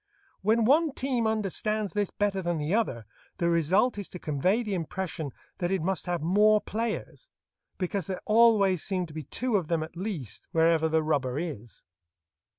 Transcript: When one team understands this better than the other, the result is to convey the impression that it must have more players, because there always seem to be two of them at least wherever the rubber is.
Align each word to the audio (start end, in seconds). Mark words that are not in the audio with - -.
When 0.41 0.65
one 0.65 0.93
team 0.93 1.27
understands 1.27 1.93
this 1.93 2.09
better 2.09 2.41
than 2.41 2.57
the 2.57 2.73
other, 2.73 3.05
the 3.37 3.51
result 3.51 3.99
is 3.99 4.09
to 4.09 4.17
convey 4.17 4.63
the 4.63 4.73
impression 4.73 5.31
that 5.59 5.69
it 5.69 5.83
must 5.83 6.07
have 6.07 6.23
more 6.23 6.59
players, 6.59 7.29
because 7.77 8.07
there 8.07 8.19
always 8.25 8.81
seem 8.81 9.05
to 9.05 9.13
be 9.13 9.21
two 9.25 9.57
of 9.57 9.67
them 9.67 9.83
at 9.83 9.95
least 9.95 10.47
wherever 10.53 10.89
the 10.89 11.03
rubber 11.03 11.37
is. 11.37 11.83